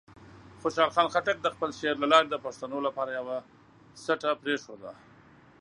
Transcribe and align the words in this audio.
خوشحال 0.61 0.89
خان 0.95 1.07
خټک 1.13 1.37
د 1.41 1.47
خپل 1.55 1.69
شعر 1.79 1.95
له 2.01 2.07
لارې 2.13 2.27
د 2.29 2.35
پښتنو 2.45 2.77
لپاره 2.87 3.11
یوه 3.19 3.37
سټه 4.05 4.31
پرېښوده. 4.43 4.91